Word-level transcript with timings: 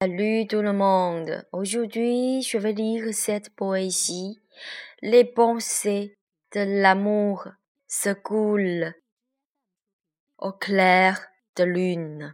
Salut 0.00 0.46
tout 0.46 0.62
le 0.62 0.72
monde. 0.72 1.44
Aujourd'hui, 1.50 2.40
je 2.42 2.56
vais 2.56 2.70
lire 2.70 3.12
cette 3.12 3.50
poésie. 3.56 4.40
Les 5.02 5.24
pensées 5.24 6.16
de 6.54 6.60
l'amour 6.60 7.48
se 7.88 8.10
coulent 8.10 8.94
au 10.38 10.52
clair 10.52 11.26
de 11.56 11.64
lune. 11.64 12.32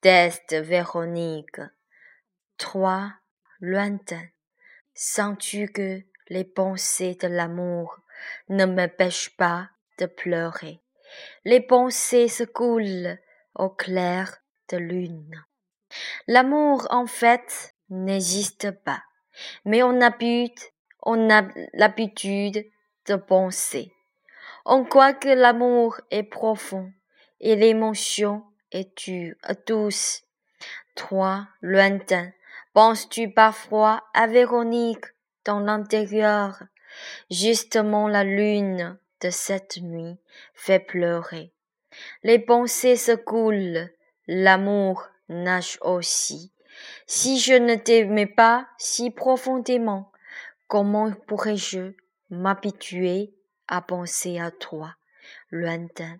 D'Est 0.00 0.54
Véronique. 0.54 1.60
Trois 2.56 3.12
lointain. 3.60 4.26
Sens-tu 4.94 5.68
que 5.68 6.00
les 6.30 6.44
pensées 6.44 7.14
de 7.20 7.28
l'amour 7.28 8.00
ne 8.48 8.64
m'empêchent 8.64 9.36
pas 9.36 9.68
de 9.98 10.06
pleurer? 10.06 10.80
Les 11.44 11.60
pensées 11.60 12.28
se 12.28 12.44
coulent 12.44 13.18
au 13.54 13.68
clair 13.68 14.38
de 14.70 14.78
lune. 14.78 15.44
L'amour, 16.26 16.86
en 16.90 17.06
fait, 17.06 17.74
n'existe 17.90 18.70
pas, 18.70 19.02
mais 19.64 19.82
on 19.82 20.00
a, 20.00 20.10
on 21.02 21.30
a 21.30 21.42
l'habitude 21.72 22.64
de 23.06 23.16
penser. 23.16 23.92
On 24.64 24.84
croit 24.84 25.12
que 25.12 25.28
l'amour 25.28 26.00
est 26.10 26.22
profond 26.22 26.90
et 27.40 27.56
l'émotion 27.56 28.44
est 28.72 29.10
douce. 29.66 30.22
Toi, 30.94 31.46
lointain, 31.60 32.32
penses-tu 32.72 33.30
parfois 33.30 34.04
à 34.14 34.26
Véronique 34.26 35.04
dans 35.44 35.60
l'intérieur? 35.60 36.62
Justement 37.30 38.08
la 38.08 38.24
lune 38.24 38.98
de 39.20 39.30
cette 39.30 39.78
nuit 39.78 40.16
fait 40.54 40.80
pleurer. 40.80 41.52
Les 42.22 42.38
pensées 42.38 42.96
se 42.96 43.12
coulent, 43.12 43.90
l'amour 44.26 45.06
nage 45.28 45.78
aussi. 45.80 46.52
Si 47.06 47.38
je 47.38 47.54
ne 47.54 47.74
t'aimais 47.76 48.26
pas 48.26 48.66
si 48.78 49.10
profondément, 49.10 50.10
comment 50.68 51.12
pourrais-je 51.26 51.92
m'habituer 52.30 53.34
à 53.68 53.80
penser 53.80 54.38
à 54.38 54.50
toi, 54.50 54.94
lointain? 55.50 56.16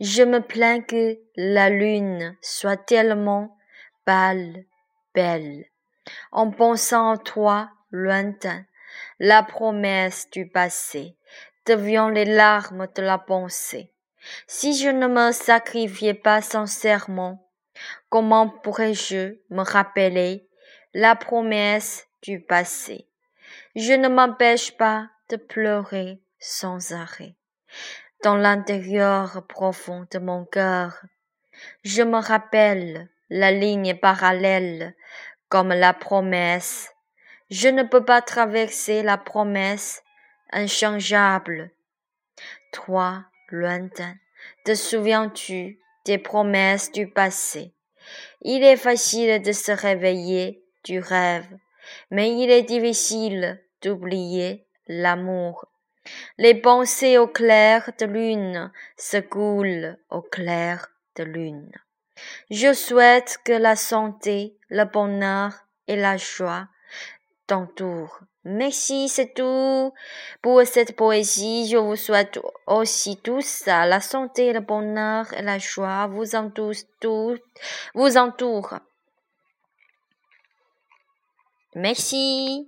Je 0.00 0.22
me 0.22 0.40
plains 0.40 0.80
que 0.80 1.18
la 1.36 1.70
lune 1.70 2.36
soit 2.40 2.76
tellement 2.76 3.56
pâle, 4.04 4.64
belle. 5.14 5.66
En 6.30 6.50
pensant 6.50 7.12
à 7.12 7.18
toi, 7.18 7.70
lointain, 7.90 8.64
la 9.18 9.42
promesse 9.42 10.30
du 10.30 10.48
passé 10.48 11.16
devient 11.66 12.10
les 12.12 12.24
larmes 12.24 12.86
de 12.94 13.02
la 13.02 13.18
pensée. 13.18 13.92
Si 14.46 14.76
je 14.76 14.88
ne 14.88 15.06
me 15.08 15.32
sacrifiais 15.32 16.14
pas 16.14 16.40
sincèrement, 16.40 17.45
Comment 18.08 18.48
pourrais-je 18.48 19.36
me 19.50 19.62
rappeler 19.62 20.48
la 20.94 21.16
promesse 21.16 22.06
du 22.22 22.40
passé? 22.40 23.06
Je 23.74 23.92
ne 23.92 24.08
m'empêche 24.08 24.76
pas 24.76 25.08
de 25.28 25.36
pleurer 25.36 26.20
sans 26.38 26.92
arrêt. 26.92 27.34
Dans 28.22 28.36
l'intérieur 28.36 29.46
profond 29.46 30.06
de 30.10 30.18
mon 30.18 30.44
cœur, 30.44 31.02
je 31.84 32.02
me 32.02 32.18
rappelle 32.18 33.08
la 33.30 33.50
ligne 33.50 33.96
parallèle 33.96 34.94
comme 35.48 35.68
la 35.68 35.92
promesse. 35.92 36.92
Je 37.50 37.68
ne 37.68 37.82
peux 37.82 38.04
pas 38.04 38.22
traverser 38.22 39.02
la 39.02 39.18
promesse 39.18 40.02
inchangeable. 40.50 41.70
Toi, 42.72 43.24
lointain, 43.50 44.14
te 44.64 44.74
souviens-tu 44.74 45.78
des 46.06 46.18
promesses 46.18 46.92
du 46.92 47.08
passé. 47.08 47.74
Il 48.40 48.62
est 48.62 48.76
facile 48.76 49.42
de 49.42 49.52
se 49.52 49.72
réveiller 49.72 50.62
du 50.84 51.00
rêve, 51.00 51.48
mais 52.10 52.30
il 52.30 52.50
est 52.50 52.62
difficile 52.62 53.60
d'oublier 53.82 54.66
l'amour. 54.86 55.66
Les 56.38 56.54
pensées 56.54 57.18
au 57.18 57.26
clair 57.26 57.90
de 57.98 58.06
lune 58.06 58.70
se 58.96 59.16
coulent 59.16 59.98
au 60.08 60.22
clair 60.22 60.88
de 61.16 61.24
lune. 61.24 61.72
Je 62.50 62.72
souhaite 62.72 63.38
que 63.44 63.52
la 63.52 63.74
santé, 63.74 64.56
le 64.70 64.84
bonheur 64.84 65.52
et 65.88 65.96
la 65.96 66.16
joie 66.16 66.68
t'entourent. 67.46 68.20
Merci, 68.44 69.08
c'est 69.08 69.34
tout 69.34 69.92
pour 70.40 70.62
cette 70.64 70.94
poésie. 70.94 71.68
Je 71.68 71.76
vous 71.76 71.96
souhaite 71.96 72.38
aussi 72.66 73.16
tous 73.16 73.64
la 73.66 74.00
santé, 74.00 74.52
le 74.52 74.60
bonheur 74.60 75.32
et 75.32 75.42
la 75.42 75.58
joie 75.58 76.06
vous 76.06 76.36
entourent, 76.36 76.74
tout, 77.00 77.36
vous 77.94 78.16
entourent. 78.16 78.78
Merci. 81.74 82.66